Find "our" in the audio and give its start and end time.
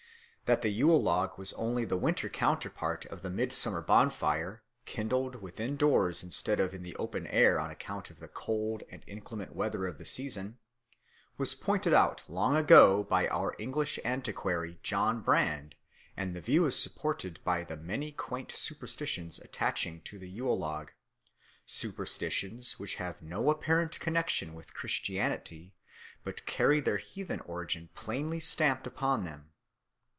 13.29-13.55